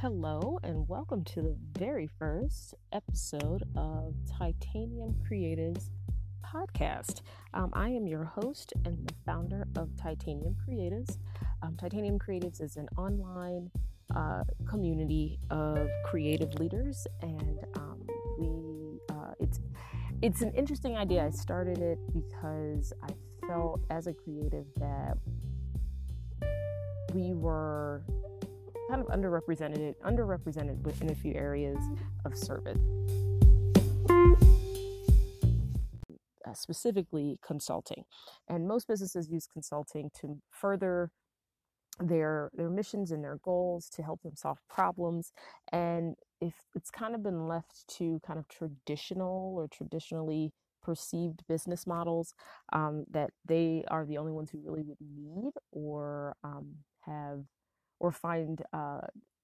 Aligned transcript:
Hello, 0.00 0.60
and 0.62 0.88
welcome 0.88 1.24
to 1.24 1.42
the 1.42 1.56
very 1.76 2.06
first 2.06 2.72
episode 2.92 3.64
of 3.76 4.14
Titanium 4.30 5.16
Creatives 5.28 5.90
podcast. 6.40 7.22
Um, 7.52 7.70
I 7.72 7.88
am 7.88 8.06
your 8.06 8.22
host 8.22 8.72
and 8.84 9.08
the 9.08 9.14
founder 9.26 9.66
of 9.74 9.88
Titanium 9.96 10.54
Creatives. 10.54 11.18
Um, 11.62 11.76
Titanium 11.76 12.16
Creatives 12.16 12.62
is 12.62 12.76
an 12.76 12.86
online 12.96 13.72
uh, 14.14 14.44
community 14.68 15.40
of 15.50 15.88
creative 16.04 16.54
leaders, 16.60 17.04
and 17.20 17.58
um, 17.74 18.06
we 18.38 19.00
uh, 19.10 19.32
it's 19.40 19.58
it's 20.22 20.42
an 20.42 20.52
interesting 20.52 20.96
idea. 20.96 21.24
I 21.24 21.30
started 21.30 21.78
it 21.78 21.98
because 22.14 22.92
I 23.02 23.08
felt 23.48 23.80
as 23.90 24.06
a 24.06 24.12
creative 24.12 24.66
that 24.76 25.18
we 27.12 27.34
were 27.34 28.04
kind 28.88 29.02
of 29.02 29.08
underrepresented 29.08 29.94
underrepresented 30.04 30.80
within 30.82 31.10
a 31.10 31.14
few 31.14 31.34
areas 31.34 31.78
of 32.24 32.36
service. 32.36 32.78
Uh, 36.46 36.54
specifically 36.54 37.38
consulting. 37.46 38.04
And 38.48 38.66
most 38.66 38.88
businesses 38.88 39.28
use 39.28 39.46
consulting 39.46 40.10
to 40.20 40.38
further 40.50 41.10
their 42.00 42.50
their 42.54 42.70
missions 42.70 43.10
and 43.10 43.22
their 43.22 43.38
goals 43.42 43.88
to 43.90 44.02
help 44.02 44.22
them 44.22 44.36
solve 44.36 44.58
problems. 44.68 45.32
And 45.72 46.14
if 46.40 46.54
it's 46.74 46.90
kind 46.90 47.14
of 47.14 47.22
been 47.22 47.48
left 47.48 47.84
to 47.98 48.20
kind 48.26 48.38
of 48.38 48.48
traditional 48.48 49.54
or 49.56 49.68
traditionally 49.68 50.52
perceived 50.82 51.42
business 51.48 51.86
models 51.86 52.34
um, 52.72 53.04
that 53.10 53.30
they 53.44 53.84
are 53.88 54.06
the 54.06 54.16
only 54.16 54.32
ones 54.32 54.50
who 54.50 54.60
really 54.64 54.82
would 54.82 54.96
need 55.00 55.52
or 55.72 56.34
um, 56.44 56.76
have 57.04 57.44
or 58.00 58.12
find 58.12 58.62
uh, 58.72 59.00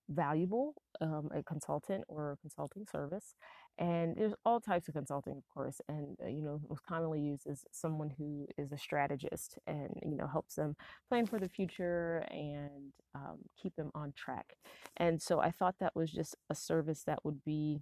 valuable 0.08 0.74
um, 1.00 1.28
a 1.34 1.42
consultant 1.42 2.04
or 2.08 2.32
a 2.32 2.36
consulting 2.36 2.86
service. 2.90 3.34
And 3.78 4.14
there's 4.16 4.34
all 4.44 4.60
types 4.60 4.86
of 4.88 4.94
consulting, 4.94 5.36
of 5.36 5.42
course, 5.52 5.80
and 5.88 6.16
uh, 6.22 6.28
you 6.28 6.42
know 6.42 6.60
most 6.68 6.82
commonly 6.86 7.20
used 7.20 7.46
is 7.46 7.64
someone 7.72 8.10
who 8.16 8.46
is 8.56 8.70
a 8.70 8.78
strategist 8.78 9.58
and 9.66 9.90
you 10.04 10.16
know 10.16 10.28
helps 10.28 10.54
them 10.54 10.76
plan 11.08 11.26
for 11.26 11.40
the 11.40 11.48
future 11.48 12.24
and 12.30 12.92
um, 13.14 13.38
keep 13.60 13.74
them 13.76 13.90
on 13.94 14.12
track. 14.16 14.54
And 14.96 15.20
so 15.20 15.40
I 15.40 15.50
thought 15.50 15.76
that 15.80 15.96
was 15.96 16.12
just 16.12 16.36
a 16.50 16.54
service 16.54 17.02
that 17.06 17.24
would 17.24 17.44
be 17.44 17.80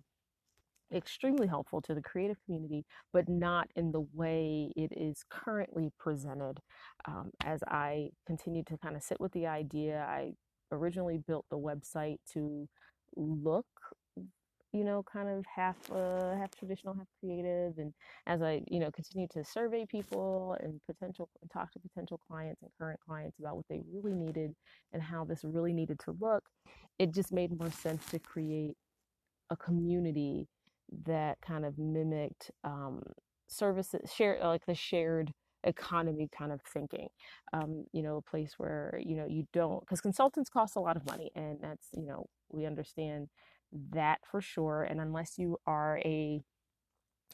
extremely 0.95 1.47
helpful 1.47 1.81
to 1.83 1.95
the 1.95 2.03
creative 2.03 2.37
community, 2.45 2.85
but 3.13 3.29
not 3.29 3.69
in 3.77 3.93
the 3.93 4.07
way 4.13 4.71
it 4.77 4.93
is 4.95 5.25
currently 5.31 5.91
presented. 5.99 6.61
Um, 7.07 7.31
as 7.45 7.63
I 7.67 8.11
continue 8.27 8.63
to 8.65 8.79
kind 8.79 8.97
of 8.97 9.03
sit 9.03 9.21
with 9.21 9.33
the 9.33 9.47
idea, 9.47 10.07
I 10.09 10.35
originally 10.73 11.19
built 11.19 11.47
the 11.51 11.59
website 11.59 12.19
to 12.33 12.69
look 13.17 13.67
you 14.73 14.85
know 14.85 15.05
kind 15.11 15.29
of 15.29 15.45
half 15.55 15.77
uh, 15.91 16.35
half 16.35 16.51
traditional 16.59 16.95
half 16.95 17.07
creative 17.21 17.77
and 17.79 17.93
as 18.27 18.43
i 18.43 18.63
you 18.69 18.81
know 18.81 18.91
continue 18.91 19.29
to 19.31 19.45
survey 19.45 19.85
people 19.87 20.57
and 20.61 20.81
potential 20.87 21.29
talk 21.53 21.71
to 21.73 21.79
potential 21.79 22.19
clients 22.27 22.63
and 22.63 22.71
current 22.79 22.99
clients 23.07 23.39
about 23.39 23.57
what 23.57 23.67
they 23.69 23.83
really 23.93 24.15
needed 24.15 24.55
and 24.93 25.03
how 25.03 25.25
this 25.25 25.45
really 25.45 25.73
needed 25.73 25.99
to 25.99 26.17
look 26.21 26.45
it 26.99 27.13
just 27.13 27.33
made 27.33 27.59
more 27.59 27.71
sense 27.71 28.05
to 28.07 28.19
create 28.19 28.75
a 29.51 29.57
community 29.57 30.49
that 31.07 31.39
kind 31.47 31.65
of 31.65 31.79
mimicked 31.79 32.51
um, 32.65 33.03
services 33.49 34.11
share 34.15 34.39
like 34.43 34.65
the 34.67 34.75
shared 34.75 35.33
economy 35.65 36.29
kind 36.37 36.53
of 36.53 36.61
thinking 36.63 37.09
um, 37.53 37.85
you 37.93 38.03
know 38.03 38.17
a 38.17 38.23
place 38.23 38.55
where 38.59 39.01
you 39.05 39.17
know 39.17 39.27
you 39.27 39.47
don't 39.53 39.81
because 39.81 40.01
consultants 40.01 40.51
cost 40.51 40.77
a 40.77 40.81
lot 40.81 40.97
of 40.97 41.07
money 41.07 41.31
and 41.35 41.59
that's 41.61 41.89
you 41.93 42.07
know 42.07 42.27
we 42.51 42.67
understand 42.67 43.29
that 43.93 44.19
for 44.31 44.41
sure 44.41 44.83
and 44.85 45.01
unless 45.01 45.39
you 45.39 45.57
are 45.67 45.99
a 46.05 46.43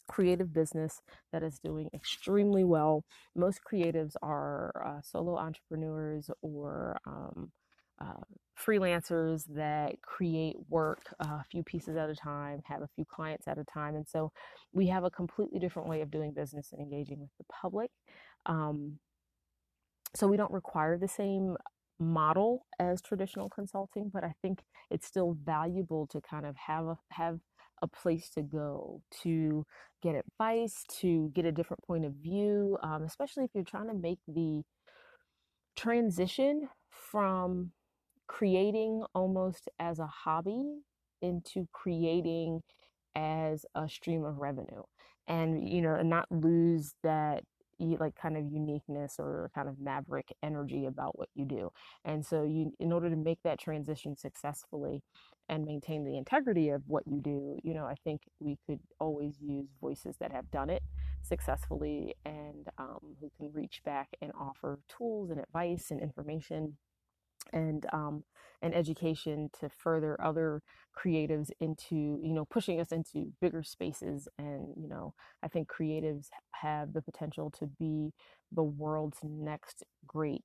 creative 0.09 0.53
business 0.53 1.03
that 1.33 1.43
is 1.43 1.59
doing 1.59 1.89
extremely 1.93 2.65
well 2.65 3.05
most 3.37 3.61
creatives 3.71 4.15
are 4.22 4.72
uh, 4.87 5.03
solo 5.03 5.37
entrepreneurs 5.37 6.31
or 6.41 6.99
um, 7.06 7.50
uh, 8.00 8.25
freelancers 8.59 9.44
that 9.54 10.00
create 10.03 10.56
work 10.69 11.03
uh, 11.25 11.38
a 11.41 11.44
few 11.50 11.62
pieces 11.62 11.97
at 11.97 12.10
a 12.10 12.14
time, 12.14 12.60
have 12.64 12.82
a 12.82 12.88
few 12.94 13.04
clients 13.04 13.47
at 13.47 13.59
a 13.59 13.64
time. 13.64 13.94
And 13.94 14.06
so 14.06 14.32
we 14.72 14.88
have 14.88 15.04
a 15.04 15.10
completely 15.10 15.59
different 15.59 15.88
way 15.88 16.00
of 16.00 16.10
doing 16.10 16.32
business 16.32 16.72
and 16.72 16.81
engaging 16.81 17.20
with 17.20 17.31
the 17.38 17.44
public. 17.44 17.91
Um, 18.47 18.98
so 20.14 20.26
we 20.26 20.36
don't 20.36 20.53
require 20.53 20.98
the 20.98 21.09
same 21.09 21.56
model 22.00 22.66
as 22.78 23.03
traditional 23.03 23.48
consulting, 23.48 24.10
but 24.12 24.25
I 24.25 24.34
think 24.42 24.62
it's 24.91 25.06
still 25.06 25.36
valuable 25.44 26.06
to 26.09 26.20
kind 26.20 26.47
of 26.47 26.56
have 26.56 26.86
a, 26.86 26.98
have 27.10 27.38
a 27.82 27.86
place 27.86 28.30
to 28.30 28.42
go 28.42 29.03
to 29.22 29.65
get 30.03 30.15
advice, 30.15 30.84
to 31.00 31.30
get 31.34 31.44
a 31.44 31.53
different 31.53 31.82
point 31.84 32.04
of 32.04 32.12
view, 32.15 32.78
um, 32.82 33.03
especially 33.03 33.44
if 33.44 33.50
you're 33.54 33.65
trying 33.65 33.88
to 33.88 33.94
make 33.94 34.19
the 34.26 34.62
transition 35.76 36.69
from 36.91 37.72
creating 38.28 39.05
almost 39.15 39.69
as 39.78 39.99
a 39.99 40.06
hobby 40.06 40.81
into 41.22 41.66
creating 41.72 42.62
as 43.16 43.66
a 43.75 43.89
stream 43.89 44.25
of 44.25 44.39
revenue. 44.39 44.83
And 45.27 45.69
you 45.69 45.83
know 45.83 46.00
not 46.03 46.27
lose 46.31 46.94
that 47.03 47.44
like 47.81 48.15
kind 48.16 48.37
of 48.37 48.44
uniqueness 48.50 49.16
or 49.19 49.50
kind 49.55 49.69
of 49.69 49.78
maverick 49.81 50.33
energy 50.43 50.87
about 50.87 51.19
what 51.19 51.28
you 51.34 51.44
do. 51.44 51.71
And 52.05 52.25
so 52.25 52.44
you 52.44 52.72
in 52.81 52.93
order 52.93 53.11
to 53.11 53.16
make 53.16 53.39
that 53.44 53.59
transition 53.61 54.16
successfully 54.16 55.03
and 55.49 55.65
maintain 55.65 56.05
the 56.05 56.16
integrity 56.16 56.69
of 56.71 56.83
what 56.87 57.05
you 57.06 57.21
do 57.21 57.56
you 57.65 57.72
know 57.75 57.87
i 57.87 57.95
think 58.05 58.21
we 58.41 58.59
could 58.66 58.81
always 59.00 59.34
use 59.41 59.66
voices 59.81 60.16
that 60.21 60.33
have 60.33 60.50
done 60.50 60.71
it 60.71 60.83
successfully 61.22 62.15
and 62.25 62.69
um, 62.78 62.99
who 63.21 63.31
can 63.37 63.50
reach 63.53 63.81
back 63.84 64.09
and 64.21 64.33
offer 64.39 64.78
tools 64.89 65.31
and 65.31 65.41
advice 65.41 65.91
and 65.91 66.00
information 66.00 66.77
and 67.53 67.86
um, 67.92 68.25
and 68.62 68.75
education 68.75 69.50
to 69.60 69.69
further 69.69 70.20
other 70.20 70.62
creatives 70.97 71.50
into 71.60 72.20
you 72.22 72.34
know 72.34 72.44
pushing 72.44 72.81
us 72.81 72.92
into 72.92 73.32
bigger 73.41 73.62
spaces 73.62 74.28
and 74.38 74.75
you 74.76 74.88
know 74.88 75.14
i 75.42 75.48
think 75.48 75.69
creatives 75.69 76.28
have 76.53 76.92
the 76.92 77.03
potential 77.03 77.50
to 77.50 77.66
be 77.78 78.12
the 78.53 78.62
world's 78.62 79.19
next 79.22 79.84
great 80.06 80.42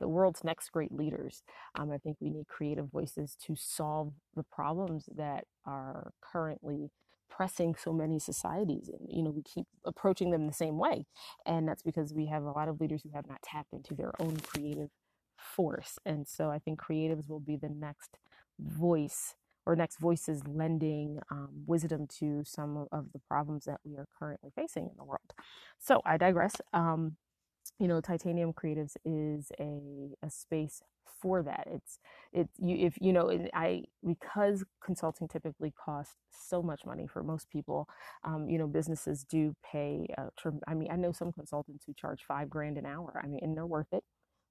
the 0.00 0.08
world's 0.08 0.42
next 0.42 0.72
great 0.72 0.92
leaders. 0.92 1.42
Um, 1.78 1.90
i 1.92 1.98
think 1.98 2.16
we 2.20 2.30
need 2.30 2.48
creative 2.48 2.90
voices 2.90 3.36
to 3.46 3.54
solve 3.56 4.12
the 4.34 4.42
problems 4.44 5.08
that 5.16 5.44
are 5.66 6.12
currently 6.20 6.90
pressing 7.30 7.74
so 7.74 7.92
many 7.92 8.18
societies 8.18 8.88
and 8.88 9.08
you 9.10 9.22
know 9.22 9.30
we 9.30 9.42
keep 9.42 9.66
approaching 9.84 10.30
them 10.30 10.46
the 10.46 10.52
same 10.52 10.78
way 10.78 11.04
and 11.46 11.68
that's 11.68 11.82
because 11.82 12.14
we 12.14 12.26
have 12.26 12.44
a 12.44 12.50
lot 12.50 12.68
of 12.68 12.80
leaders 12.80 13.02
who 13.02 13.10
have 13.14 13.26
not 13.28 13.42
tapped 13.42 13.72
into 13.72 13.94
their 13.94 14.12
own 14.20 14.36
creative 14.38 14.90
force. 15.38 15.98
And 16.04 16.26
so 16.26 16.50
I 16.50 16.58
think 16.58 16.80
creatives 16.80 17.28
will 17.28 17.40
be 17.40 17.56
the 17.56 17.68
next 17.68 18.18
voice 18.58 19.34
or 19.66 19.74
next 19.74 19.98
voices 19.98 20.42
lending 20.46 21.18
um, 21.30 21.48
wisdom 21.66 22.06
to 22.18 22.42
some 22.44 22.86
of 22.92 23.06
the 23.12 23.18
problems 23.28 23.64
that 23.64 23.80
we 23.84 23.96
are 23.96 24.06
currently 24.18 24.50
facing 24.54 24.84
in 24.84 24.96
the 24.96 25.04
world. 25.04 25.32
So 25.78 26.00
I 26.04 26.16
digress. 26.16 26.54
Um, 26.72 27.16
you 27.78 27.88
know, 27.88 28.00
Titanium 28.00 28.52
Creatives 28.52 28.96
is 29.04 29.52
a, 29.60 30.14
a 30.22 30.30
space 30.30 30.82
for 31.20 31.42
that. 31.42 31.66
It's 31.70 31.98
it's 32.32 32.52
you 32.58 32.76
if 32.86 32.98
you 33.00 33.12
know 33.12 33.30
I 33.54 33.84
because 34.06 34.64
consulting 34.84 35.28
typically 35.28 35.72
costs 35.72 36.16
so 36.30 36.62
much 36.62 36.84
money 36.86 37.06
for 37.06 37.22
most 37.22 37.50
people. 37.50 37.88
Um, 38.24 38.48
you 38.48 38.58
know, 38.58 38.66
businesses 38.66 39.24
do 39.24 39.54
pay. 39.64 40.06
I 40.66 40.74
mean, 40.74 40.90
I 40.90 40.96
know 40.96 41.12
some 41.12 41.32
consultants 41.32 41.84
who 41.86 41.94
charge 41.94 42.22
five 42.26 42.50
grand 42.50 42.78
an 42.78 42.86
hour. 42.86 43.20
I 43.22 43.26
mean, 43.26 43.40
and 43.42 43.56
they're 43.56 43.66
worth 43.66 43.92
it. 43.92 44.04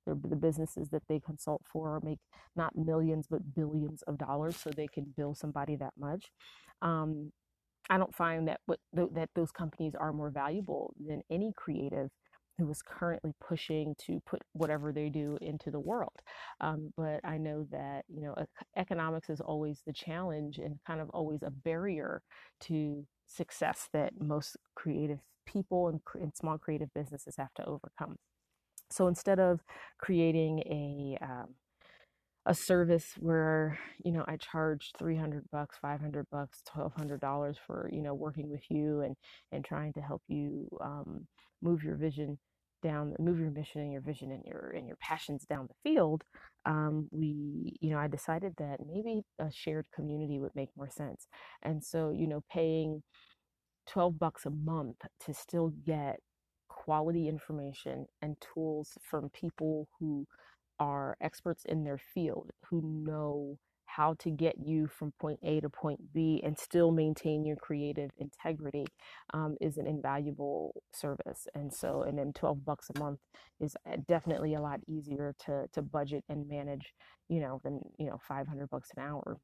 The 0.05 0.35
businesses 0.35 0.89
that 0.89 1.03
they 1.09 1.19
consult 1.19 1.61
for 1.65 1.99
make 2.03 2.19
not 2.55 2.75
millions 2.75 3.27
but 3.29 3.55
billions 3.55 4.01
of 4.03 4.17
dollars, 4.17 4.57
so 4.57 4.69
they 4.69 4.87
can 4.87 5.13
bill 5.17 5.33
somebody 5.35 5.75
that 5.77 5.93
much. 5.97 6.31
Um, 6.81 7.31
I 7.89 7.97
don't 7.97 8.15
find 8.15 8.47
that 8.47 8.61
what, 8.65 8.79
that 8.93 9.29
those 9.35 9.51
companies 9.51 9.93
are 9.95 10.11
more 10.13 10.29
valuable 10.31 10.93
than 11.05 11.21
any 11.29 11.53
creative 11.55 12.09
who 12.57 12.69
is 12.71 12.81
currently 12.81 13.33
pushing 13.41 13.95
to 14.05 14.21
put 14.25 14.41
whatever 14.53 14.91
they 14.91 15.09
do 15.09 15.37
into 15.41 15.71
the 15.71 15.79
world. 15.79 16.13
Um, 16.61 16.93
but 16.95 17.19
I 17.23 17.37
know 17.37 17.67
that 17.71 18.05
you 18.07 18.21
know 18.21 18.35
economics 18.77 19.29
is 19.29 19.41
always 19.41 19.81
the 19.85 19.93
challenge 19.93 20.57
and 20.57 20.79
kind 20.87 21.01
of 21.01 21.09
always 21.09 21.43
a 21.43 21.51
barrier 21.51 22.21
to 22.61 23.05
success 23.27 23.89
that 23.93 24.13
most 24.19 24.55
creative 24.75 25.19
people 25.45 25.89
and, 25.89 25.99
and 26.21 26.35
small 26.35 26.57
creative 26.57 26.89
businesses 26.93 27.35
have 27.37 27.53
to 27.55 27.65
overcome. 27.65 28.15
So 28.91 29.07
instead 29.07 29.39
of 29.39 29.61
creating 29.99 30.59
a 30.65 31.17
um, 31.23 31.55
a 32.45 32.53
service 32.53 33.13
where 33.19 33.79
you 34.03 34.11
know 34.11 34.23
I 34.27 34.37
charge 34.37 34.91
300 34.99 35.45
bucks, 35.51 35.77
500 35.81 36.27
bucks, 36.31 36.61
1200 36.65 37.19
dollars 37.19 37.57
for 37.65 37.89
you 37.91 38.01
know 38.01 38.13
working 38.13 38.49
with 38.49 38.63
you 38.69 39.01
and 39.01 39.15
and 39.51 39.65
trying 39.65 39.93
to 39.93 40.01
help 40.01 40.21
you 40.27 40.67
um, 40.81 41.27
move 41.61 41.83
your 41.83 41.95
vision 41.95 42.37
down, 42.83 43.15
move 43.19 43.39
your 43.39 43.49
mission 43.51 43.81
and 43.81 43.91
your 43.91 44.01
vision 44.01 44.31
and 44.31 44.43
your 44.45 44.73
and 44.75 44.87
your 44.87 44.97
passions 44.97 45.45
down 45.45 45.67
the 45.67 45.89
field, 45.89 46.23
um, 46.65 47.07
we, 47.11 47.75
you 47.81 47.89
know, 47.89 47.97
I 47.97 48.07
decided 48.07 48.53
that 48.57 48.79
maybe 48.85 49.21
a 49.39 49.51
shared 49.51 49.87
community 49.93 50.39
would 50.39 50.55
make 50.55 50.69
more 50.77 50.89
sense. 50.89 51.27
And 51.63 51.83
so, 51.83 52.11
you 52.11 52.27
know, 52.27 52.43
paying 52.51 53.01
12 53.87 54.19
bucks 54.19 54.45
a 54.45 54.49
month 54.51 54.97
to 55.25 55.33
still 55.33 55.69
get 55.85 56.19
quality 56.85 57.27
information 57.27 58.05
and 58.21 58.35
tools 58.53 58.95
from 59.01 59.27
people 59.29 59.87
who 59.99 60.27
are 60.79 61.17
experts 61.19 61.65
in 61.65 61.83
their 61.83 61.97
field, 61.97 62.51
who 62.69 62.79
know 62.83 63.57
how 63.87 64.13
to 64.19 64.29
get 64.29 64.55
you 64.63 64.85
from 64.85 65.11
point 65.19 65.39
A 65.41 65.59
to 65.61 65.69
point 65.69 66.13
B 66.13 66.41
and 66.45 66.59
still 66.59 66.91
maintain 66.91 67.43
your 67.43 67.55
creative 67.55 68.11
integrity 68.19 68.85
um, 69.33 69.55
is 69.59 69.77
an 69.77 69.87
invaluable 69.87 70.75
service. 70.93 71.47
And 71.55 71.73
so, 71.73 72.03
and 72.03 72.19
then 72.19 72.33
12 72.33 72.63
bucks 72.63 72.91
a 72.95 72.99
month 72.99 73.19
is 73.59 73.75
uh, 73.91 73.97
definitely 74.07 74.53
a 74.53 74.61
lot 74.61 74.79
easier 74.87 75.33
to, 75.45 75.65
to 75.73 75.81
budget 75.81 76.23
and 76.29 76.47
manage, 76.47 76.93
you 77.29 77.39
know, 77.39 77.61
than, 77.63 77.79
you 77.97 78.05
know, 78.05 78.19
500 78.27 78.69
bucks 78.69 78.89
an 78.95 79.01
hour 79.03 79.39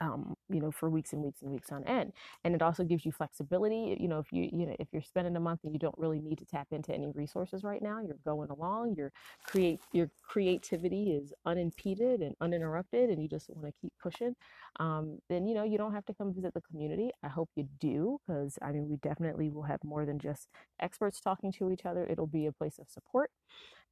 um, 0.00 0.34
you 0.48 0.60
know, 0.60 0.70
for 0.70 0.90
weeks 0.90 1.12
and 1.12 1.22
weeks 1.22 1.42
and 1.42 1.50
weeks 1.50 1.72
on 1.72 1.84
end. 1.84 2.12
And 2.44 2.54
it 2.54 2.62
also 2.62 2.84
gives 2.84 3.04
you 3.04 3.12
flexibility. 3.12 3.96
You 3.98 4.08
know, 4.08 4.18
if 4.18 4.32
you, 4.32 4.48
you 4.52 4.66
know, 4.66 4.76
if 4.78 4.88
you're 4.92 5.02
spending 5.02 5.36
a 5.36 5.40
month 5.40 5.60
and 5.64 5.72
you 5.72 5.78
don't 5.78 5.96
really 5.98 6.20
need 6.20 6.38
to 6.38 6.44
tap 6.44 6.68
into 6.70 6.92
any 6.92 7.10
resources 7.14 7.64
right 7.64 7.82
now, 7.82 8.00
you're 8.00 8.18
going 8.24 8.50
along, 8.50 8.94
your 8.96 9.12
create 9.46 9.80
your 9.92 10.10
creativity 10.22 11.12
is 11.12 11.32
unimpeded 11.44 12.20
and 12.20 12.34
uninterrupted, 12.40 13.10
and 13.10 13.22
you 13.22 13.28
just 13.28 13.48
want 13.50 13.66
to 13.66 13.72
keep 13.80 13.92
pushing. 14.02 14.34
Um, 14.78 15.18
then 15.28 15.46
you 15.46 15.54
know 15.54 15.64
you 15.64 15.78
don't 15.78 15.92
have 15.94 16.04
to 16.06 16.14
come 16.14 16.34
visit 16.34 16.54
the 16.54 16.60
community. 16.62 17.10
I 17.22 17.28
hope 17.28 17.48
you 17.56 17.68
do, 17.80 18.18
because 18.26 18.58
I 18.62 18.72
mean 18.72 18.88
we 18.88 18.96
definitely 18.96 19.50
will 19.50 19.62
have 19.62 19.82
more 19.84 20.04
than 20.04 20.18
just 20.18 20.48
experts 20.80 21.20
talking 21.20 21.52
to 21.52 21.70
each 21.70 21.86
other. 21.86 22.06
It'll 22.06 22.26
be 22.26 22.46
a 22.46 22.52
place 22.52 22.78
of 22.78 22.88
support 22.88 23.30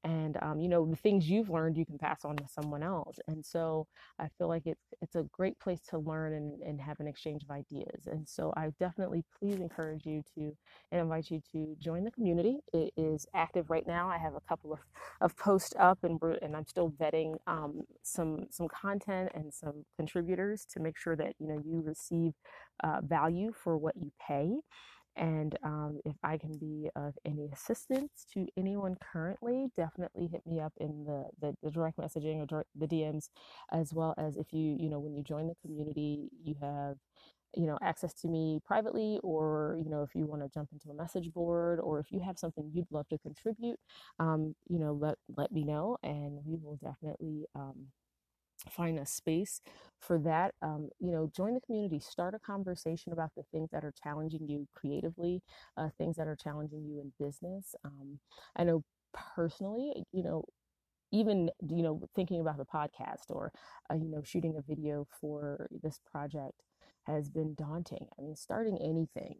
and 0.05 0.39
um, 0.43 0.61
you 0.61 0.69
know 0.69 0.87
the 0.87 0.97
things 0.97 1.29
you've 1.31 1.51
learned 1.51 1.77
you 1.77 1.87
can 1.87 1.99
pass 1.99 2.25
on 2.25 2.37
to 2.37 2.45
someone 2.49 2.83
else 2.83 3.19
and 3.29 3.45
so 3.45 3.87
i 4.21 4.29
feel 4.39 4.49
like 4.49 4.65
it's 4.67 4.95
it's 5.03 5.17
a 5.17 5.25
great 5.33 5.59
place 5.61 5.81
to 5.91 5.99
learn 5.99 6.35
and, 6.35 6.63
and 6.63 6.81
have 6.81 7.01
an 7.01 7.09
exchange 7.09 7.43
of 7.45 7.51
ideas 7.51 8.07
and 8.07 8.29
so 8.29 8.53
i 8.57 8.71
definitely 8.81 9.25
please 9.41 9.61
encourage 9.61 10.07
you 10.07 10.23
to 10.37 10.53
and 10.93 11.01
invite 11.03 11.31
you 11.31 11.41
to 11.53 11.77
join 11.81 12.05
the 12.05 12.11
community. 12.11 12.59
It 12.73 12.93
is 12.97 13.27
active 13.35 13.71
right 13.71 13.87
now. 13.87 14.09
I 14.09 14.19
have 14.19 14.35
a 14.35 14.41
couple 14.49 14.73
of, 14.73 14.79
of 15.21 15.37
posts 15.37 15.75
up 15.79 15.99
and 16.05 16.19
and 16.43 16.57
i'm 16.57 16.67
still 16.67 16.91
vetting 16.93 17.37
um, 17.47 17.83
some 18.03 18.47
some 18.51 18.69
content 18.69 19.31
and 19.35 19.53
some 19.53 19.85
contributors 19.97 20.67
to 20.73 20.81
make 20.81 20.97
sure 20.99 21.17
that 21.17 21.35
you 21.39 21.49
know 21.49 21.61
you 21.65 21.83
receive 21.85 22.33
uh, 22.85 23.01
value 23.03 23.53
for 23.53 23.77
what 23.77 23.97
you 23.97 24.11
pay 24.27 24.53
and 25.17 25.57
um, 25.63 26.01
if 26.05 26.17
I 26.23 26.39
can 26.39 26.57
be 26.59 26.89
of 26.97 27.15
any 27.25 27.49
assistance 27.53 28.27
to 28.35 28.47
anyone 28.57 28.97
currently, 29.01 29.69
definitely 29.77 30.27
hit 30.27 30.47
me 30.47 30.61
up 30.61 30.73
in 30.79 31.05
the, 31.05 31.27
the, 31.41 31.57
the 31.63 31.71
direct 31.71 31.99
messaging 31.99 32.43
or 32.43 32.47
direct, 32.47 32.69
the 32.75 32.87
DMs, 32.87 33.29
as 33.73 33.93
well 33.95 34.15
as 34.19 34.37
if 34.37 34.53
you, 34.53 34.77
you 34.79 34.89
know, 34.91 34.99
when 34.99 35.15
you 35.15 35.23
join 35.23 35.47
the 35.47 35.55
community, 35.63 36.29
you 36.43 36.55
have, 36.61 36.97
you 37.57 37.67
know, 37.67 37.79
access 37.83 38.13
to 38.15 38.29
me 38.29 38.61
privately, 38.65 39.21
or, 39.23 39.79
you 39.83 39.89
know, 39.89 40.03
if 40.03 40.15
you 40.15 40.27
want 40.27 40.43
to 40.43 40.49
jump 40.49 40.69
into 40.73 40.91
a 40.91 40.95
message 40.95 41.33
board, 41.33 41.79
or 41.81 42.01
if 42.01 42.11
you 42.11 42.21
have 42.21 42.39
something 42.39 42.71
you'd 42.73 42.91
love 42.91 43.09
to 43.09 43.19
contribute, 43.19 43.79
um, 44.19 44.55
you 44.69 44.79
know, 44.79 44.93
let, 44.93 45.17
let 45.37 45.53
me 45.53 45.63
know 45.65 45.97
and 46.03 46.41
we 46.45 46.57
will 46.57 46.77
definitely, 46.83 47.47
um, 47.55 47.87
find 48.71 48.99
a 48.99 49.07
space 49.07 49.61
for 50.01 50.19
that 50.19 50.55
um, 50.63 50.89
you 51.01 51.11
know 51.13 51.31
join 51.35 51.55
the 51.55 51.61
community 51.61 51.99
start 52.01 52.35
a 52.35 52.39
conversation 52.39 53.13
about 53.13 53.31
the 53.37 53.43
things 53.53 53.69
that 53.73 53.85
are 53.85 53.93
challenging 54.03 54.47
you 54.49 54.67
creatively 54.75 55.43
uh, 55.77 55.89
things 55.99 56.17
that 56.17 56.27
are 56.27 56.37
challenging 56.37 56.85
you 56.85 57.01
in 57.01 57.13
business 57.25 57.75
um, 57.85 58.19
i 58.57 58.65
know 58.65 58.83
personally 59.35 59.93
you 60.13 60.23
know 60.23 60.45
even 61.13 61.51
you 61.69 61.83
know 61.83 62.01
thinking 62.15 62.41
about 62.41 62.59
the 62.59 62.65
podcast 62.65 63.31
or 63.31 63.53
uh, 63.91 63.95
you 63.95 64.09
know 64.09 64.23
shooting 64.23 64.57
a 64.57 64.63
video 64.63 65.07
for 65.21 65.69
this 65.83 66.01
project 66.11 66.63
has 67.07 67.29
been 67.29 67.55
daunting. 67.55 68.09
I 68.19 68.23
mean 68.23 68.37
starting 68.37 68.79
anything 68.83 69.37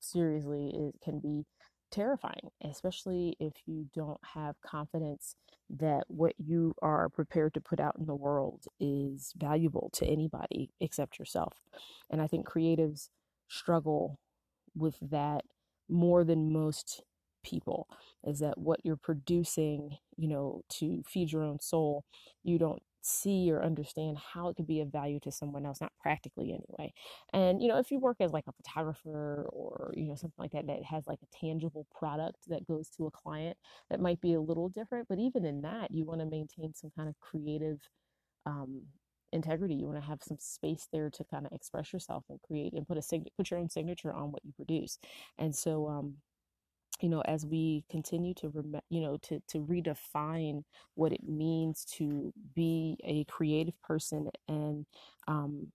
seriously 0.00 0.70
it 0.74 0.94
can 1.02 1.20
be 1.20 1.44
terrifying, 1.92 2.50
especially 2.64 3.36
if 3.38 3.52
you 3.66 3.86
don't 3.94 4.20
have 4.34 4.60
confidence 4.62 5.36
that 5.70 6.04
what 6.08 6.34
you 6.38 6.74
are 6.82 7.08
prepared 7.08 7.54
to 7.54 7.60
put 7.60 7.78
out 7.80 7.96
in 7.98 8.06
the 8.06 8.14
world 8.14 8.64
is 8.80 9.32
valuable 9.36 9.90
to 9.94 10.06
anybody 10.06 10.70
except 10.80 11.18
yourself. 11.18 11.54
And 12.10 12.20
I 12.20 12.26
think 12.26 12.48
creatives 12.48 13.08
struggle 13.48 14.18
with 14.74 14.96
that 15.00 15.44
more 15.88 16.24
than 16.24 16.52
most 16.52 17.02
people 17.44 17.88
is 18.24 18.38
that 18.38 18.58
what 18.58 18.80
you're 18.84 18.96
producing, 18.96 19.96
you 20.16 20.28
know, 20.28 20.62
to 20.68 21.02
feed 21.06 21.32
your 21.32 21.42
own 21.42 21.60
soul, 21.60 22.04
you 22.42 22.58
don't 22.58 22.82
see 23.02 23.50
or 23.50 23.62
understand 23.62 24.16
how 24.18 24.48
it 24.48 24.56
could 24.56 24.66
be 24.66 24.80
of 24.80 24.88
value 24.88 25.20
to 25.20 25.32
someone 25.32 25.66
else, 25.66 25.80
not 25.80 25.92
practically 26.00 26.52
anyway. 26.52 26.92
And, 27.32 27.62
you 27.62 27.68
know, 27.68 27.78
if 27.78 27.90
you 27.90 27.98
work 27.98 28.18
as 28.20 28.32
like 28.32 28.46
a 28.48 28.52
photographer 28.52 29.48
or, 29.52 29.92
you 29.96 30.06
know, 30.08 30.14
something 30.14 30.34
like 30.38 30.52
that, 30.52 30.66
that 30.68 30.84
has 30.84 31.06
like 31.06 31.18
a 31.22 31.36
tangible 31.36 31.86
product 31.96 32.38
that 32.48 32.66
goes 32.66 32.88
to 32.90 33.06
a 33.06 33.10
client, 33.10 33.56
that 33.90 34.00
might 34.00 34.20
be 34.20 34.34
a 34.34 34.40
little 34.40 34.68
different. 34.68 35.08
But 35.08 35.18
even 35.18 35.44
in 35.44 35.62
that, 35.62 35.90
you 35.90 36.04
want 36.04 36.20
to 36.20 36.26
maintain 36.26 36.74
some 36.74 36.90
kind 36.96 37.08
of 37.08 37.18
creative 37.20 37.80
um, 38.46 38.82
integrity. 39.32 39.74
You 39.74 39.86
want 39.86 39.98
to 40.00 40.06
have 40.06 40.22
some 40.22 40.38
space 40.40 40.88
there 40.92 41.10
to 41.10 41.24
kind 41.24 41.46
of 41.46 41.52
express 41.52 41.92
yourself 41.92 42.24
and 42.28 42.40
create 42.42 42.72
and 42.74 42.86
put 42.86 42.98
a 42.98 43.02
sig- 43.02 43.30
put 43.36 43.50
your 43.50 43.60
own 43.60 43.68
signature 43.68 44.12
on 44.12 44.30
what 44.32 44.44
you 44.44 44.52
produce. 44.52 44.98
And 45.38 45.54
so, 45.54 45.88
um, 45.88 46.16
you 47.00 47.08
know 47.08 47.20
as 47.22 47.44
we 47.46 47.84
continue 47.90 48.34
to 48.34 48.48
rem- 48.48 48.80
you 48.88 49.00
know 49.00 49.16
to 49.22 49.40
to 49.48 49.58
redefine 49.60 50.62
what 50.94 51.12
it 51.12 51.22
means 51.28 51.84
to 51.84 52.32
be 52.54 52.96
a 53.04 53.24
creative 53.24 53.80
person 53.82 54.28
and 54.48 54.86
um, 55.28 55.68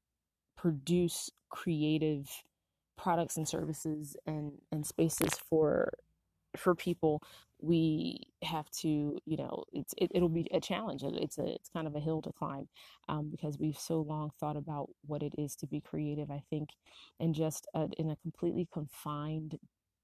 produce 0.57 1.29
creative 1.49 2.29
products 2.97 3.37
and 3.37 3.47
services 3.47 4.15
and 4.25 4.53
and 4.71 4.85
spaces 4.85 5.33
for 5.49 5.91
for 6.55 6.73
people 6.75 7.21
we 7.61 8.19
have 8.43 8.69
to 8.71 9.17
you 9.25 9.37
know 9.37 9.63
it's 9.73 9.93
it, 9.97 10.11
it'll 10.13 10.29
be 10.29 10.47
a 10.53 10.59
challenge. 10.59 11.01
It's 11.03 11.37
a 11.39 11.45
it's 11.45 11.69
kind 11.69 11.87
of 11.87 11.95
a 11.95 11.99
hill 11.99 12.21
to 12.21 12.31
climb 12.31 12.67
um, 13.09 13.29
because 13.31 13.57
we've 13.59 13.77
so 13.79 14.01
long 14.01 14.31
thought 14.39 14.57
about 14.57 14.89
what 15.05 15.23
it 15.23 15.33
is 15.37 15.55
to 15.57 15.67
be 15.67 15.81
creative. 15.81 16.29
I 16.31 16.43
think 16.49 16.69
and 17.19 17.33
just 17.33 17.67
a, 17.73 17.87
in 17.97 18.09
a 18.11 18.15
completely 18.17 18.67
confined 18.71 19.57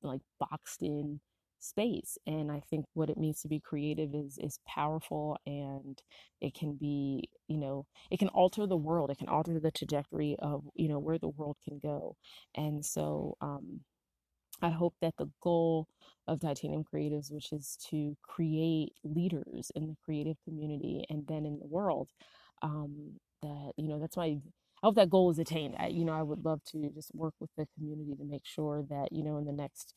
like 0.03 0.21
boxed 0.39 0.81
in 0.81 1.19
space 1.59 2.17
and 2.27 2.51
i 2.51 2.59
think 2.69 2.85
what 2.93 3.09
it 3.09 3.17
means 3.17 3.41
to 3.41 3.47
be 3.47 3.59
creative 3.59 4.13
is 4.13 4.37
is 4.39 4.59
powerful 4.67 5.37
and 5.45 6.01
it 6.41 6.53
can 6.53 6.73
be 6.75 7.29
you 7.47 7.57
know 7.57 7.85
it 8.11 8.19
can 8.19 8.27
alter 8.29 8.67
the 8.67 8.75
world 8.75 9.09
it 9.09 9.17
can 9.17 9.29
alter 9.29 9.59
the 9.59 9.71
trajectory 9.71 10.35
of 10.39 10.63
you 10.75 10.89
know 10.89 10.99
where 10.99 11.17
the 11.17 11.29
world 11.29 11.55
can 11.63 11.79
go 11.79 12.17
and 12.55 12.85
so 12.85 13.37
um 13.39 13.79
i 14.61 14.69
hope 14.69 14.95
that 15.01 15.15
the 15.17 15.29
goal 15.41 15.87
of 16.27 16.39
titanium 16.39 16.83
creatives 16.83 17.31
which 17.31 17.51
is 17.51 17.77
to 17.89 18.15
create 18.23 18.93
leaders 19.03 19.71
in 19.75 19.87
the 19.87 19.95
creative 20.03 20.37
community 20.43 21.05
and 21.09 21.25
then 21.27 21.45
in 21.45 21.59
the 21.59 21.67
world 21.67 22.09
um 22.61 23.13
that 23.41 23.71
you 23.77 23.87
know 23.87 23.99
that's 23.99 24.17
why 24.17 24.37
I 24.83 24.87
hope 24.87 24.95
that 24.95 25.09
goal 25.09 25.31
is 25.31 25.39
attained. 25.39 25.75
I, 25.79 25.87
you 25.87 26.05
know, 26.05 26.13
I 26.13 26.23
would 26.23 26.43
love 26.45 26.61
to 26.73 26.89
just 26.93 27.15
work 27.15 27.33
with 27.39 27.49
the 27.57 27.67
community 27.77 28.15
to 28.17 28.25
make 28.25 28.45
sure 28.45 28.83
that, 28.89 29.13
you 29.13 29.23
know, 29.23 29.37
in 29.37 29.45
the 29.45 29.53
next, 29.53 29.93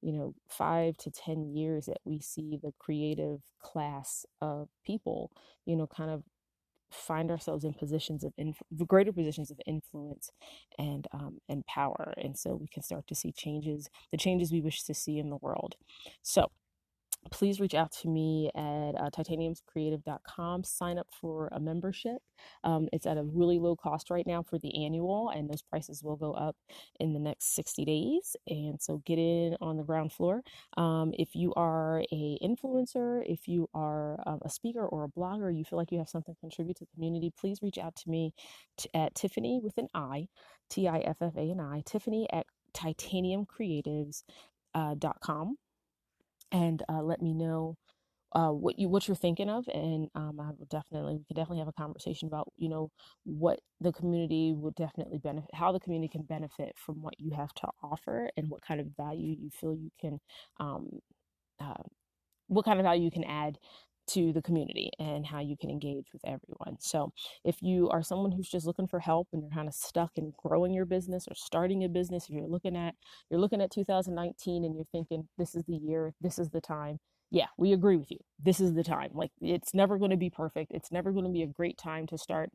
you 0.00 0.12
know, 0.12 0.34
five 0.48 0.96
to 0.98 1.10
10 1.10 1.54
years 1.54 1.86
that 1.86 1.98
we 2.04 2.20
see 2.20 2.58
the 2.62 2.72
creative 2.78 3.40
class 3.60 4.24
of 4.40 4.68
people, 4.86 5.32
you 5.66 5.76
know, 5.76 5.88
kind 5.88 6.10
of 6.10 6.22
find 6.90 7.30
ourselves 7.30 7.64
in 7.64 7.74
positions 7.74 8.24
of 8.24 8.32
inf- 8.38 8.62
greater 8.86 9.12
positions 9.12 9.50
of 9.50 9.60
influence 9.66 10.30
and 10.78 11.06
um, 11.12 11.38
and 11.48 11.66
power 11.66 12.14
and 12.16 12.38
so 12.38 12.54
we 12.54 12.66
can 12.68 12.82
start 12.82 13.06
to 13.06 13.14
see 13.14 13.32
changes 13.32 13.90
the 14.12 14.16
changes 14.18 14.52
we 14.52 14.62
wish 14.62 14.82
to 14.84 14.94
see 14.94 15.18
in 15.18 15.30
the 15.30 15.36
world 15.36 15.76
so 16.22 16.50
please 17.30 17.60
reach 17.60 17.74
out 17.74 17.92
to 17.92 18.08
me 18.08 18.50
at 18.54 18.94
uh, 18.94 19.10
titaniumcreatives.com. 19.10 20.64
Sign 20.64 20.98
up 20.98 21.08
for 21.20 21.48
a 21.52 21.60
membership. 21.60 22.18
Um, 22.64 22.88
it's 22.92 23.06
at 23.06 23.16
a 23.16 23.22
really 23.22 23.58
low 23.58 23.76
cost 23.76 24.10
right 24.10 24.26
now 24.26 24.42
for 24.42 24.58
the 24.58 24.84
annual, 24.84 25.30
and 25.30 25.48
those 25.48 25.62
prices 25.62 26.02
will 26.02 26.16
go 26.16 26.32
up 26.32 26.56
in 27.00 27.12
the 27.12 27.18
next 27.18 27.54
60 27.54 27.84
days. 27.84 28.36
And 28.46 28.80
so 28.80 29.02
get 29.04 29.18
in 29.18 29.56
on 29.60 29.76
the 29.76 29.82
ground 29.82 30.12
floor. 30.12 30.42
Um, 30.76 31.12
if 31.18 31.34
you 31.34 31.52
are 31.54 32.04
a 32.12 32.38
influencer, 32.42 33.22
if 33.26 33.48
you 33.48 33.68
are 33.74 34.20
um, 34.26 34.40
a 34.44 34.50
speaker 34.50 34.86
or 34.86 35.04
a 35.04 35.08
blogger, 35.08 35.56
you 35.56 35.64
feel 35.64 35.78
like 35.78 35.92
you 35.92 35.98
have 35.98 36.08
something 36.08 36.34
to 36.34 36.40
contribute 36.40 36.76
to 36.78 36.84
the 36.84 36.90
community, 36.94 37.32
please 37.38 37.60
reach 37.62 37.78
out 37.78 37.96
to 37.96 38.10
me 38.10 38.34
t- 38.76 38.90
at 38.94 39.14
Tiffany 39.14 39.60
with 39.62 39.78
an 39.78 39.88
I, 39.94 40.28
T 40.70 40.88
I 40.88 40.98
F 40.98 41.16
F 41.20 41.36
A 41.36 41.40
N 41.40 41.60
I, 41.60 41.82
Tiffany 41.84 42.28
at 42.32 42.46
titaniumcreatives.com. 42.74 44.16
Uh, 44.74 44.94
and 46.52 46.82
uh, 46.88 47.02
let 47.02 47.22
me 47.22 47.34
know 47.34 47.76
uh, 48.32 48.50
what 48.50 48.78
you 48.78 48.88
what 48.88 49.08
you're 49.08 49.14
thinking 49.16 49.48
of, 49.50 49.66
and 49.72 50.08
um, 50.14 50.38
I 50.40 50.50
will 50.58 50.66
definitely 50.70 51.16
we 51.16 51.24
could 51.24 51.36
definitely 51.36 51.60
have 51.60 51.68
a 51.68 51.72
conversation 51.72 52.28
about 52.28 52.48
you 52.58 52.68
know 52.68 52.90
what 53.24 53.60
the 53.80 53.92
community 53.92 54.52
would 54.54 54.74
definitely 54.74 55.18
benefit, 55.18 55.50
how 55.54 55.72
the 55.72 55.80
community 55.80 56.08
can 56.10 56.22
benefit 56.22 56.74
from 56.76 57.02
what 57.02 57.14
you 57.18 57.32
have 57.32 57.52
to 57.54 57.68
offer, 57.82 58.30
and 58.36 58.48
what 58.50 58.62
kind 58.62 58.80
of 58.80 58.88
value 58.96 59.36
you 59.38 59.50
feel 59.50 59.74
you 59.74 59.90
can 60.00 60.18
um, 60.60 60.88
uh, 61.60 61.82
what 62.48 62.64
kind 62.64 62.80
of 62.80 62.84
value 62.84 63.04
you 63.04 63.10
can 63.10 63.24
add 63.24 63.58
to 64.08 64.32
the 64.32 64.42
community 64.42 64.90
and 64.98 65.26
how 65.26 65.40
you 65.40 65.56
can 65.56 65.70
engage 65.70 66.06
with 66.12 66.22
everyone. 66.24 66.76
So, 66.80 67.12
if 67.44 67.62
you 67.62 67.88
are 67.90 68.02
someone 68.02 68.32
who's 68.32 68.48
just 68.48 68.66
looking 68.66 68.86
for 68.86 69.00
help 69.00 69.28
and 69.32 69.42
you're 69.42 69.50
kind 69.50 69.68
of 69.68 69.74
stuck 69.74 70.12
in 70.16 70.32
growing 70.36 70.72
your 70.74 70.86
business 70.86 71.26
or 71.28 71.34
starting 71.34 71.84
a 71.84 71.88
business, 71.88 72.24
if 72.28 72.34
you're 72.34 72.48
looking 72.48 72.76
at 72.76 72.94
you're 73.30 73.40
looking 73.40 73.60
at 73.60 73.70
2019 73.70 74.64
and 74.64 74.74
you're 74.74 74.84
thinking 74.92 75.28
this 75.38 75.54
is 75.54 75.64
the 75.64 75.76
year, 75.76 76.14
this 76.20 76.38
is 76.38 76.50
the 76.50 76.60
time, 76.60 76.98
yeah, 77.30 77.46
we 77.58 77.72
agree 77.72 77.96
with 77.96 78.10
you. 78.10 78.18
This 78.42 78.58
is 78.58 78.72
the 78.74 78.84
time. 78.84 79.10
Like 79.12 79.32
it's 79.40 79.74
never 79.74 79.98
going 79.98 80.12
to 80.12 80.16
be 80.16 80.30
perfect. 80.30 80.72
It's 80.72 80.90
never 80.90 81.12
going 81.12 81.24
to 81.24 81.30
be 81.30 81.42
a 81.42 81.46
great 81.46 81.76
time 81.76 82.06
to 82.06 82.16
start. 82.16 82.50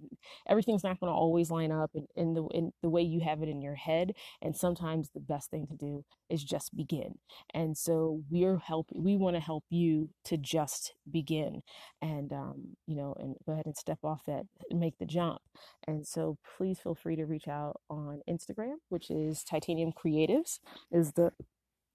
Everything's 0.48 0.84
not 0.84 1.00
going 1.00 1.12
to 1.12 1.15
always 1.15 1.51
line 1.51 1.72
up 1.72 1.92
in, 1.94 2.08
in 2.15 2.34
the 2.34 2.44
in 2.48 2.72
the 2.82 2.89
way 2.89 3.01
you 3.01 3.20
have 3.22 3.44
it 3.44 3.50
in 3.50 3.62
your 3.62 3.75
head. 3.75 4.13
And 4.42 4.56
sometimes 4.56 5.10
the 5.10 5.20
best 5.20 5.51
thing 5.51 5.68
to 5.68 5.75
do 5.75 6.06
is 6.30 6.44
just 6.44 6.75
begin. 6.75 7.20
And 7.53 7.77
so 7.77 8.22
we're 8.32 8.58
help. 8.58 8.88
We 8.94 9.15
want 9.15 9.36
to 9.36 9.42
help 9.42 9.65
you 9.70 10.10
to 10.25 10.38
just 10.38 10.94
begin, 11.10 11.62
and 12.01 12.32
um, 12.34 12.77
you 12.88 12.96
know, 12.96 13.15
and 13.20 13.36
go 13.46 13.53
ahead 13.53 13.65
and 13.68 13.77
step 13.77 14.00
off 14.03 14.24
that, 14.25 14.46
make 14.72 14.98
the 14.98 15.06
jump. 15.06 15.42
And 15.88 16.08
so 16.08 16.38
please 16.58 16.80
feel 16.80 16.96
free 16.96 17.15
to 17.18 17.25
reach 17.25 17.48
out 17.48 17.82
on 17.89 18.22
Instagram, 18.27 18.75
which 18.89 19.12
is 19.12 19.44
Titanium 19.44 19.92
Creatives, 19.92 20.60
is 20.92 21.12
the 21.12 21.32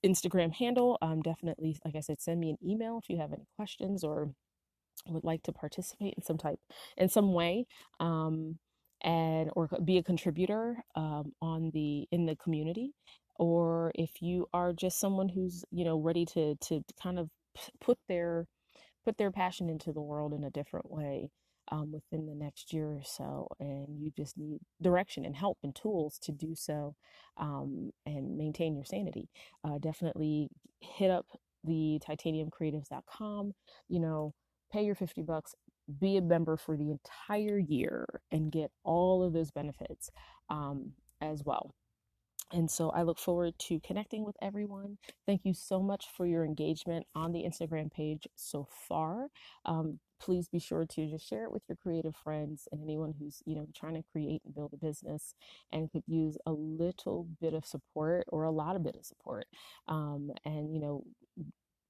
Instagram 0.05 0.53
handle. 0.55 0.99
Um, 1.03 1.23
definitely, 1.23 1.79
like 1.85 1.97
I 1.97 2.01
said, 2.01 2.21
send 2.21 2.41
me 2.41 2.51
an 2.51 2.59
email 2.65 2.99
if 2.99 3.09
you 3.09 3.19
have 3.19 3.33
any 3.33 3.47
questions 3.57 4.05
or 4.05 4.31
would 5.07 5.25
like 5.25 5.43
to 5.45 5.53
participate 5.53 6.15
in 6.17 6.23
some 6.23 6.39
type, 6.39 6.59
in 6.97 7.09
some 7.09 7.33
way, 7.33 7.67
um, 8.01 8.59
and 9.03 9.51
or 9.55 9.69
be 9.85 9.99
a 9.99 10.03
contributor 10.03 10.77
um, 10.97 11.33
on 11.41 11.71
the 11.73 12.07
in 12.11 12.27
the 12.27 12.37
community, 12.37 12.93
or 13.37 13.93
if 13.95 14.11
you 14.21 14.47
are 14.53 14.73
just 14.73 15.01
someone 15.01 15.29
who's 15.29 15.65
you 15.71 15.85
know 15.85 15.99
ready 15.99 16.25
to 16.27 16.57
to 16.57 16.83
kind 17.03 17.19
of 17.19 17.29
put 17.81 17.99
their 18.09 18.47
put 19.05 19.17
their 19.19 19.31
passion 19.31 19.69
into 19.71 19.93
the 19.93 20.01
world 20.01 20.33
in 20.35 20.45
a 20.45 20.51
different 20.51 20.91
way 20.91 21.31
um, 21.71 21.93
within 21.93 22.27
the 22.27 22.35
next 22.35 22.73
year 22.73 22.87
or 22.87 23.03
so, 23.05 23.49
and 23.61 24.01
you 24.01 24.11
just 24.17 24.39
need 24.39 24.61
direction 24.81 25.25
and 25.25 25.37
help 25.37 25.59
and 25.63 25.75
tools 25.75 26.19
to 26.23 26.33
do 26.33 26.55
so 26.55 26.95
um, 27.37 27.91
and 28.07 28.37
maintain 28.37 28.75
your 28.75 28.85
sanity, 28.85 29.29
uh, 29.65 29.79
definitely 29.79 30.49
hit 30.81 31.11
up 31.11 31.27
the 31.65 32.01
titaniumcreatives.com. 32.09 33.53
You 33.89 34.01
know, 34.01 34.35
pay 34.73 34.85
your 34.85 34.95
50 34.95 35.23
bucks, 35.23 35.55
be 36.01 36.17
a 36.17 36.23
member 36.23 36.57
for 36.57 36.77
the 36.77 36.91
entire 36.91 37.59
year, 37.59 38.07
and 38.31 38.53
get 38.53 38.71
all 38.85 39.23
of 39.23 39.33
those 39.33 39.51
benefits 39.51 40.11
um, 40.51 40.93
as 41.21 41.43
well. 41.45 41.75
And 42.53 42.71
so 42.71 42.91
I 42.91 43.03
look 43.03 43.19
forward 43.19 43.55
to 43.61 43.81
connecting 43.81 44.25
with 44.25 44.37
everyone. 44.41 44.99
Thank 45.27 45.43
you 45.45 45.55
so 45.55 45.81
much 45.81 46.07
for 46.17 46.27
your 46.27 46.45
engagement 46.45 47.07
on 47.15 47.33
the 47.33 47.45
Instagram 47.45 47.93
page 47.93 48.27
so 48.37 48.67
far. 48.89 49.29
Um, 49.67 50.01
please 50.21 50.49
be 50.49 50.59
sure 50.59 50.85
to 50.85 51.07
just 51.07 51.29
share 51.29 51.45
it 51.45 51.53
with 51.53 51.63
your 51.69 51.77
creative 51.77 52.17
friends 52.17 52.67
and 52.73 52.83
anyone 52.83 53.15
who's 53.19 53.43
you 53.47 53.55
know 53.55 53.67
trying 53.75 53.95
to 53.95 54.03
create 54.13 54.43
and 54.45 54.55
build 54.55 54.73
a 54.73 54.77
business 54.77 55.35
and 55.73 55.91
could 55.91 56.03
use 56.07 56.37
a 56.47 56.53
little 56.53 57.29
bit 57.41 57.55
of 57.55 57.65
support 57.65 58.25
or 58.29 58.45
a 58.45 58.51
lot 58.51 58.77
of 58.77 58.83
bit 58.83 58.97
of 58.97 59.05
support 59.05 59.47
um, 59.87 60.31
and 60.45 60.73
you 60.75 60.81
know 60.81 61.05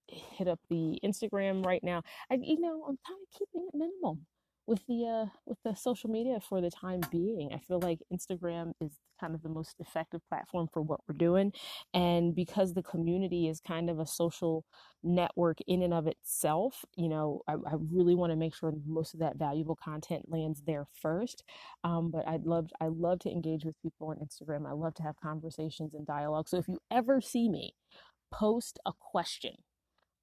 hit 0.08 0.48
up 0.48 0.58
the 0.70 0.98
instagram 1.04 1.64
right 1.66 1.84
now 1.84 2.02
i 2.30 2.34
you 2.34 2.58
know 2.60 2.82
i'm 2.88 2.98
kind 3.06 3.18
of 3.22 3.38
keeping 3.38 3.68
it 3.68 3.76
minimal 3.76 4.18
with 4.68 4.86
the 4.86 5.06
uh, 5.06 5.26
with 5.46 5.58
the 5.64 5.74
social 5.74 6.10
media 6.10 6.38
for 6.46 6.60
the 6.60 6.70
time 6.70 7.00
being. 7.10 7.50
I 7.52 7.58
feel 7.58 7.80
like 7.80 8.00
Instagram 8.12 8.72
is 8.80 8.92
kind 9.18 9.34
of 9.34 9.42
the 9.42 9.48
most 9.48 9.74
effective 9.80 10.20
platform 10.28 10.68
for 10.72 10.82
what 10.82 11.00
we're 11.08 11.16
doing, 11.16 11.52
and 11.94 12.34
because 12.34 12.74
the 12.74 12.82
community 12.82 13.48
is 13.48 13.60
kind 13.60 13.88
of 13.88 13.98
a 13.98 14.06
social 14.06 14.64
network 15.02 15.58
in 15.66 15.82
and 15.82 15.94
of 15.94 16.06
itself, 16.06 16.84
you 16.96 17.08
know, 17.08 17.40
I, 17.48 17.54
I 17.54 17.74
really 17.90 18.14
want 18.14 18.30
to 18.30 18.36
make 18.36 18.54
sure 18.54 18.72
most 18.86 19.14
of 19.14 19.20
that 19.20 19.36
valuable 19.36 19.76
content 19.82 20.26
lands 20.28 20.62
there 20.66 20.86
first. 21.00 21.42
Um, 21.82 22.10
but 22.10 22.28
I'd 22.28 22.44
love 22.44 22.70
I 22.80 22.88
love 22.88 23.20
to 23.20 23.30
engage 23.30 23.64
with 23.64 23.80
people 23.82 24.08
on 24.08 24.16
Instagram. 24.16 24.68
I 24.68 24.72
love 24.72 24.94
to 24.96 25.02
have 25.02 25.18
conversations 25.20 25.94
and 25.94 26.06
dialogue. 26.06 26.48
So 26.48 26.58
if 26.58 26.68
you 26.68 26.78
ever 26.90 27.20
see 27.22 27.48
me 27.48 27.74
post 28.30 28.78
a 28.84 28.92
question 29.00 29.54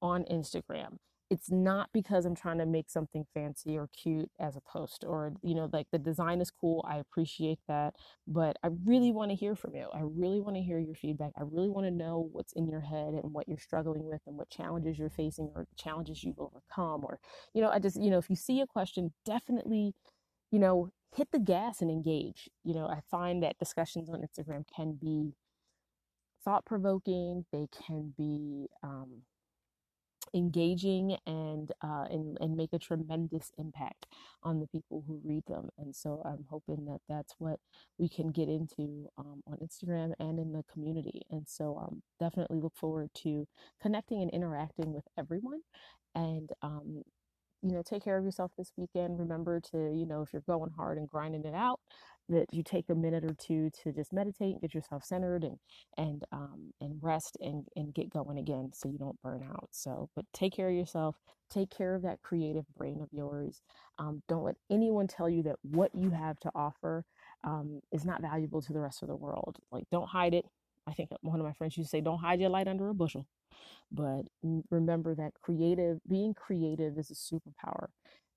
on 0.01 0.23
Instagram 0.31 0.99
it's 1.29 1.49
not 1.49 1.89
because 1.91 2.25
I'm 2.25 2.35
trying 2.35 2.59
to 2.59 2.65
make 2.67 2.89
something 2.89 3.25
fancy 3.33 3.77
or 3.77 3.87
cute 3.87 4.29
as 4.39 4.55
a 4.55 4.61
post 4.61 5.03
or, 5.07 5.33
you 5.41 5.55
know, 5.55 5.67
like 5.73 5.87
the 5.91 5.97
design 5.97 6.39
is 6.39 6.51
cool. 6.51 6.85
I 6.87 6.97
appreciate 6.97 7.59
that. 7.67 7.95
But 8.27 8.57
I 8.63 8.69
really 8.85 9.11
want 9.11 9.31
to 9.31 9.35
hear 9.35 9.55
from 9.55 9.75
you. 9.75 9.87
I 9.91 10.01
really 10.03 10.39
want 10.39 10.55
to 10.55 10.61
hear 10.61 10.77
your 10.77 10.93
feedback. 10.93 11.31
I 11.35 11.41
really 11.49 11.69
want 11.69 11.87
to 11.87 11.91
know 11.91 12.29
what's 12.31 12.53
in 12.53 12.67
your 12.67 12.81
head 12.81 13.15
and 13.15 13.33
what 13.33 13.47
you're 13.47 13.57
struggling 13.57 14.05
with 14.05 14.21
and 14.27 14.37
what 14.37 14.49
challenges 14.49 14.99
you're 14.99 15.09
facing 15.09 15.51
or 15.55 15.65
challenges 15.75 16.23
you've 16.23 16.39
overcome. 16.39 17.03
Or, 17.03 17.19
you 17.53 17.61
know, 17.61 17.69
I 17.69 17.79
just, 17.79 17.99
you 17.99 18.11
know, 18.11 18.19
if 18.19 18.29
you 18.29 18.35
see 18.35 18.61
a 18.61 18.67
question, 18.67 19.11
definitely, 19.25 19.93
you 20.51 20.59
know, 20.59 20.91
hit 21.15 21.29
the 21.31 21.39
gas 21.39 21.81
and 21.81 21.89
engage. 21.89 22.49
You 22.63 22.75
know, 22.75 22.85
I 22.85 22.99
find 23.09 23.41
that 23.41 23.57
discussions 23.57 24.09
on 24.09 24.21
Instagram 24.21 24.65
can 24.75 24.93
be 25.01 25.33
thought 26.43 26.65
provoking, 26.65 27.45
they 27.51 27.65
can 27.87 28.13
be, 28.15 28.67
um, 28.83 29.23
engaging 30.33 31.17
and 31.25 31.71
uh, 31.81 32.05
and 32.09 32.37
and 32.41 32.55
make 32.57 32.73
a 32.73 32.79
tremendous 32.79 33.51
impact 33.57 34.07
on 34.43 34.59
the 34.59 34.67
people 34.67 35.03
who 35.07 35.21
read 35.23 35.43
them. 35.47 35.69
And 35.77 35.95
so 35.95 36.21
I'm 36.25 36.45
hoping 36.49 36.85
that 36.85 37.01
that's 37.09 37.35
what 37.39 37.59
we 37.97 38.09
can 38.09 38.31
get 38.31 38.49
into 38.49 39.07
um, 39.17 39.43
on 39.47 39.57
Instagram 39.61 40.13
and 40.19 40.39
in 40.39 40.51
the 40.51 40.63
community. 40.71 41.23
And 41.31 41.47
so 41.47 41.77
um, 41.77 42.01
definitely 42.19 42.59
look 42.59 42.75
forward 42.75 43.09
to 43.23 43.47
connecting 43.81 44.21
and 44.21 44.31
interacting 44.31 44.93
with 44.93 45.05
everyone. 45.17 45.61
And 46.13 46.49
um, 46.61 47.03
you 47.65 47.71
know, 47.71 47.81
take 47.81 48.03
care 48.03 48.17
of 48.17 48.23
yourself 48.23 48.51
this 48.57 48.71
weekend. 48.77 49.19
Remember 49.19 49.59
to, 49.71 49.91
you 49.91 50.05
know, 50.05 50.21
if 50.21 50.31
you're 50.31 50.43
going 50.47 50.69
hard 50.77 50.97
and 50.99 51.09
grinding 51.09 51.45
it 51.45 51.55
out, 51.55 51.79
that 52.29 52.45
you 52.51 52.63
take 52.63 52.89
a 52.89 52.95
minute 52.95 53.23
or 53.23 53.35
two 53.35 53.69
to 53.83 53.91
just 53.91 54.13
meditate 54.13 54.53
and 54.53 54.61
get 54.61 54.73
yourself 54.73 55.03
centered 55.03 55.43
and 55.43 55.57
and 55.97 56.23
um 56.31 56.73
and 56.81 56.97
rest 57.01 57.37
and 57.39 57.67
and 57.75 57.93
get 57.93 58.09
going 58.09 58.39
again 58.39 58.71
so 58.73 58.89
you 58.89 58.97
don't 58.97 59.21
burn 59.21 59.43
out. 59.43 59.69
So 59.71 60.09
but 60.15 60.25
take 60.33 60.55
care 60.55 60.69
of 60.69 60.75
yourself. 60.75 61.15
Take 61.51 61.69
care 61.69 61.93
of 61.95 62.01
that 62.03 62.21
creative 62.23 62.65
brain 62.75 62.99
of 63.01 63.09
yours. 63.11 63.61
Um, 63.99 64.23
don't 64.27 64.43
let 64.43 64.55
anyone 64.71 65.07
tell 65.07 65.29
you 65.29 65.43
that 65.43 65.57
what 65.61 65.91
you 65.93 66.09
have 66.09 66.39
to 66.39 66.51
offer 66.55 67.05
um, 67.43 67.81
is 67.91 68.05
not 68.05 68.21
valuable 68.21 68.61
to 68.63 68.73
the 68.73 68.81
rest 68.81 69.03
of 69.03 69.07
the 69.07 69.15
world. 69.15 69.57
Like 69.71 69.85
don't 69.91 70.09
hide 70.09 70.33
it 70.33 70.45
i 70.87 70.93
think 70.93 71.09
one 71.21 71.39
of 71.39 71.45
my 71.45 71.53
friends 71.53 71.77
used 71.77 71.89
to 71.89 71.97
say 71.97 72.01
don't 72.01 72.19
hide 72.19 72.39
your 72.39 72.49
light 72.49 72.67
under 72.67 72.89
a 72.89 72.93
bushel. 72.93 73.25
But 73.91 74.23
remember 74.69 75.15
that 75.15 75.33
creative 75.41 75.99
being 76.07 76.33
creative 76.33 76.97
is 76.97 77.11
a 77.11 77.13
superpower 77.15 77.87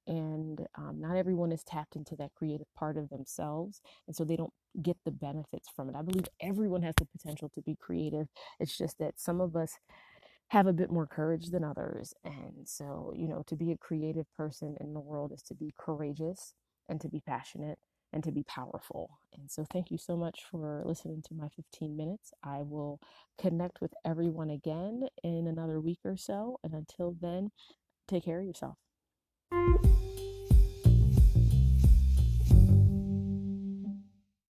and 0.07 0.67
um, 0.77 1.01
not 1.01 1.17
everyone 1.17 1.53
is 1.53 1.65
tapped 1.65 1.97
into 1.97 2.17
that 2.17 2.35
creative 2.35 2.67
part 2.77 2.97
of 2.97 3.09
themselves 3.11 3.81
and 4.07 4.17
so 4.17 4.25
they 4.25 4.37
don't 4.37 4.53
get 4.83 4.97
the 5.05 5.11
benefits 5.11 5.69
from 5.75 5.89
it. 5.91 5.97
I 5.97 6.03
believe 6.03 6.29
everyone 6.41 6.83
has 6.83 6.95
the 6.99 7.07
potential 7.07 7.51
to 7.55 7.63
be 7.63 7.77
creative 7.81 8.29
it's 8.61 8.77
just 8.77 8.99
that 8.99 9.19
some 9.21 9.41
of 9.41 9.57
us 9.57 9.79
have 10.49 10.67
a 10.67 10.73
bit 10.73 10.91
more 10.91 11.07
courage 11.07 11.51
than 11.51 11.65
others 11.65 12.15
and 12.25 12.67
so 12.67 13.13
you 13.17 13.29
know 13.29 13.43
to 13.47 13.57
be 13.57 13.73
a 13.73 13.77
creative 13.79 14.27
person 14.37 14.77
in 14.81 14.95
the 14.95 15.01
world 15.01 15.33
is 15.33 15.43
to 15.43 15.55
be 15.55 15.73
courageous 15.79 16.55
and 16.89 17.01
to 17.01 17.09
be 17.09 17.21
passionate 17.27 17.79
and 18.13 18.25
to 18.25 18.33
be 18.33 18.43
powerful 18.45 19.19
and 19.35 19.51
so 19.51 19.65
thank 19.73 19.91
you 19.91 19.99
so 19.99 20.17
much 20.17 20.41
for 20.51 20.83
listening 20.85 21.23
to 21.23 21.35
my 21.35 21.49
15 21.49 21.97
minutes 21.97 22.33
i 22.43 22.63
will 22.63 22.99
connect 23.39 23.81
with 23.81 23.93
everyone 24.05 24.51
again 24.51 25.03
in 25.23 25.47
another 25.47 25.81
week 25.81 25.99
or 26.05 26.17
so 26.17 26.59
and 26.65 26.73
until 26.73 27.15
then 27.21 27.51
take 28.09 28.25
care 28.25 28.41
of 28.41 28.47
yourself. 28.47 28.79